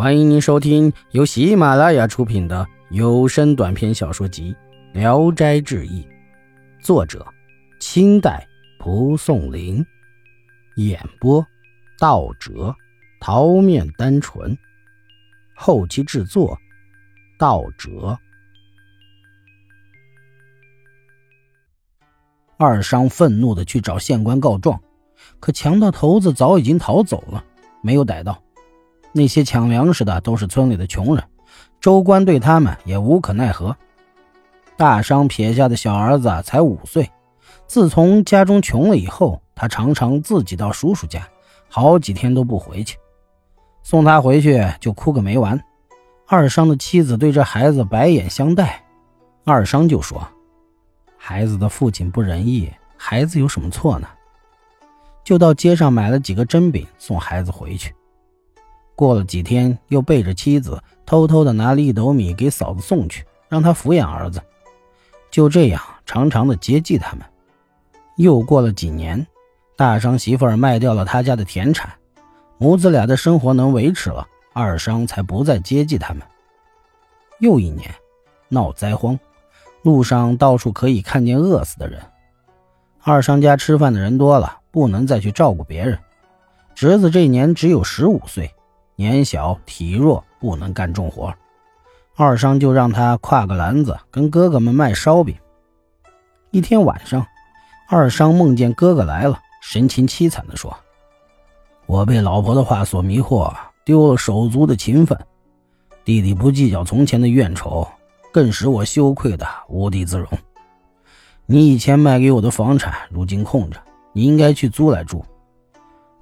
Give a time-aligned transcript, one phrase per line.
[0.00, 4.56] 欢迎您收听由喜马拉雅出品的有声短篇小说集
[4.98, 6.02] 《聊斋志异》，
[6.82, 7.26] 作者：
[7.80, 8.48] 清代
[8.78, 9.84] 蒲松龄，
[10.76, 11.46] 演播：
[11.98, 12.74] 道哲、
[13.20, 14.56] 桃面单纯，
[15.54, 16.56] 后期制作：
[17.38, 18.18] 道哲。
[22.56, 24.80] 二商愤怒的去找县官告状，
[25.40, 27.44] 可强盗头子早已经逃走了，
[27.82, 28.42] 没有逮到。
[29.12, 31.24] 那些抢粮食的都是村里的穷人，
[31.80, 33.76] 州官对他们也无可奈何。
[34.76, 37.10] 大商撇下的小儿子才五岁，
[37.66, 41.26] 自从家中穷了以后，他常常自己到叔叔家，
[41.68, 42.96] 好几天都不回去。
[43.82, 45.60] 送他回去就哭个没完。
[46.26, 48.84] 二商的妻子对这孩子白眼相待，
[49.44, 50.24] 二商就说
[51.18, 54.06] ：“孩子的父亲不仁义，孩子有什么错呢？”
[55.24, 57.92] 就到街上买了几个蒸饼送孩子回去。
[59.00, 64.42] 过了几天，又背着妻子偷偷的拿了一斗米给嫂子送去，让她抚养儿子。
[65.30, 67.24] 就这样，常常的接济他们。
[68.16, 69.26] 又过了几年，
[69.74, 71.90] 大商媳妇儿卖掉了他家的田产，
[72.58, 76.22] 母子俩的生活能维持了，二商才不再接济他们。
[77.38, 77.90] 又一年，
[78.50, 79.18] 闹灾荒，
[79.82, 81.98] 路上到处可以看见饿死的人。
[83.02, 85.98] 二商家吃饭的人多了，不能再去照顾别人。
[86.74, 88.52] 侄子这年只有十五岁。
[89.00, 91.32] 年小体弱，不能干重活，
[92.16, 95.34] 二商就让他挎个篮子，跟哥哥们卖烧饼。
[96.50, 97.26] 一天晚上，
[97.88, 100.76] 二商梦见哥哥来了，神情凄惨地说
[101.88, 103.50] ：“我被老婆的话所迷惑，
[103.86, 105.18] 丢了手足的情分。
[106.04, 107.88] 弟弟不计较从前的怨仇，
[108.30, 110.28] 更使我羞愧的无地自容。
[111.46, 113.80] 你以前卖给我的房产，如今空着，
[114.12, 115.24] 你应该去租来住。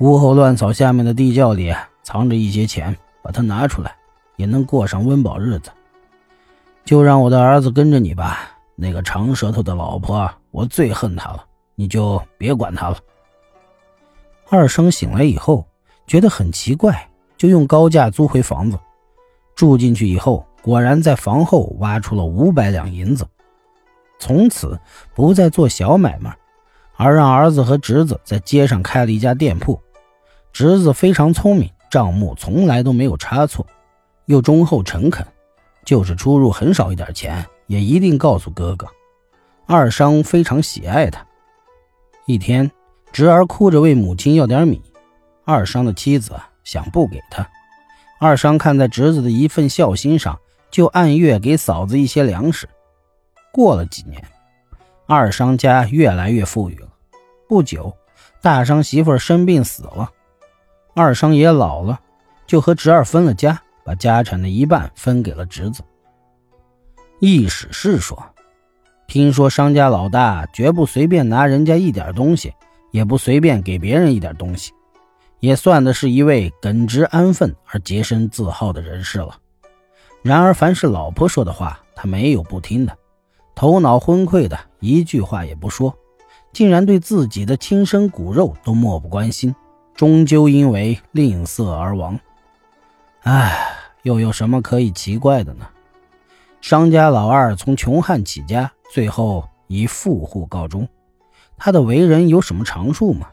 [0.00, 1.72] 屋后乱草下面的地窖里。”
[2.04, 3.96] 藏着一些钱，把它拿出来，
[4.36, 5.72] 也能过上温饱日子。
[6.84, 8.50] 就让我的儿子跟着你吧。
[8.76, 11.44] 那个长舌头的老婆，我最恨他了。
[11.76, 12.98] 你就别管他了。
[14.48, 15.66] 二生醒来以后，
[16.06, 18.78] 觉得很奇怪，就用高价租回房子。
[19.56, 23.26] 住进去以后，果然在房后挖出了五百两银子。
[24.18, 24.78] 从此
[25.14, 26.36] 不再做小买卖，
[26.96, 29.80] 而让儿子和侄子在街上开了一家店铺。
[30.52, 31.70] 侄子非常聪明。
[31.94, 33.64] 账目从来都没有差错，
[34.24, 35.24] 又忠厚诚恳，
[35.84, 38.84] 就是出入很少一点钱，也一定告诉哥哥。
[39.64, 41.24] 二商非常喜爱他。
[42.26, 42.68] 一天，
[43.12, 44.82] 侄儿哭着为母亲要点米，
[45.44, 46.34] 二商的妻子
[46.64, 47.48] 想不给他。
[48.18, 50.36] 二商看在侄子的一份孝心上，
[50.72, 52.68] 就按月给嫂子一些粮食。
[53.52, 54.20] 过了几年，
[55.06, 56.88] 二商家越来越富裕了。
[57.48, 57.96] 不久，
[58.42, 60.10] 大商媳妇生病死了。
[60.94, 61.98] 二商也老了，
[62.46, 65.82] 就和侄儿分了家，把家产的一半分给了侄子。
[67.18, 68.16] 易史是说
[69.08, 72.52] ：“听说商家老大绝不随便拿人家一点东西，
[72.92, 74.72] 也不随便给别人一点东西，
[75.40, 79.36] 也算的是一位耿直安分而洁身自好的人士了。
[80.22, 82.96] 然而，凡是老婆说的话，他没有不听的，
[83.56, 85.92] 头脑昏聩的，一句话也不说，
[86.52, 89.52] 竟然对自己的亲生骨肉都漠不关心。”
[89.94, 92.18] 终究因为吝啬而亡，
[93.22, 95.68] 唉，又有什么可以奇怪的呢？
[96.60, 100.88] 商家老二从穷汉起家，最后以富户告终。
[101.56, 103.28] 他的为人有什么长处吗？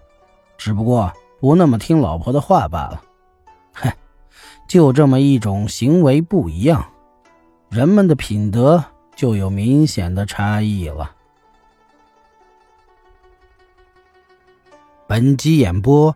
[0.56, 3.02] 只不过不那么听老婆的话罢了。
[3.74, 3.98] 嗨，
[4.68, 6.86] 就这么一种行为不一样，
[7.70, 8.84] 人们的品德
[9.16, 11.16] 就有明显的差异了。
[15.08, 16.16] 本集演播。